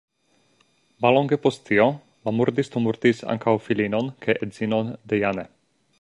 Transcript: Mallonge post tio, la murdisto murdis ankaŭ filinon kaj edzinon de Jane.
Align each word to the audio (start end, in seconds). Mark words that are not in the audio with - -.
Mallonge 1.05 1.37
post 1.43 1.61
tio, 1.67 1.85
la 2.29 2.33
murdisto 2.39 2.83
murdis 2.87 3.23
ankaŭ 3.35 3.53
filinon 3.67 4.11
kaj 4.27 4.37
edzinon 4.47 4.91
de 5.13 5.25
Jane. 5.27 5.49